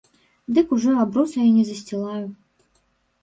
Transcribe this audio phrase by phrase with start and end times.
[0.57, 2.23] Дык ужо абруса і не засцілаю.